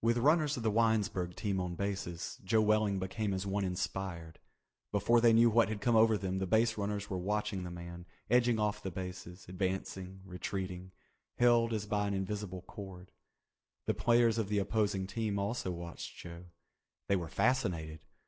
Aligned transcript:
With 0.00 0.16
runners 0.18 0.56
of 0.56 0.64
the 0.64 0.72
Winesburg 0.72 1.36
team 1.36 1.60
on 1.60 1.76
bases, 1.76 2.40
Joe 2.42 2.60
Welling 2.62 2.98
became 2.98 3.32
as 3.32 3.46
one 3.46 3.62
inspired. 3.64 4.40
Before 4.90 5.20
they 5.20 5.32
knew 5.32 5.50
what 5.50 5.68
had 5.68 5.80
come 5.80 5.94
over 5.94 6.18
them, 6.18 6.40
the 6.40 6.48
base 6.48 6.76
runners 6.76 7.08
were 7.08 7.16
watching 7.20 7.62
the 7.62 7.70
man, 7.70 8.04
edging 8.28 8.58
off 8.58 8.82
the 8.82 8.90
bases, 8.90 9.46
advancing, 9.48 10.20
retreating, 10.24 10.90
held 11.36 11.72
as 11.72 11.86
by 11.86 12.08
an 12.08 12.14
invisible 12.14 12.62
cord. 12.62 13.12
The 13.86 13.94
players 13.94 14.36
of 14.36 14.48
the 14.48 14.58
opposing 14.58 15.06
team 15.06 15.38
also 15.38 15.70
watched 15.70 16.16
Joe. 16.16 16.46
They 17.06 17.14
were 17.14 17.28
fascinated. 17.28 18.00